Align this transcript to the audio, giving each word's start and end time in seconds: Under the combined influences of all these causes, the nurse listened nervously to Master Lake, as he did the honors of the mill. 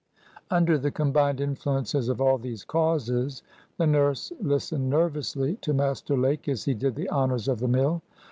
Under 0.49 0.79
the 0.79 0.89
combined 0.89 1.39
influences 1.39 2.09
of 2.09 2.19
all 2.19 2.39
these 2.39 2.63
causes, 2.65 3.43
the 3.77 3.85
nurse 3.85 4.33
listened 4.41 4.89
nervously 4.89 5.57
to 5.61 5.75
Master 5.75 6.17
Lake, 6.17 6.49
as 6.49 6.63
he 6.65 6.73
did 6.73 6.95
the 6.95 7.07
honors 7.09 7.47
of 7.47 7.59
the 7.59 7.67
mill. 7.67 8.01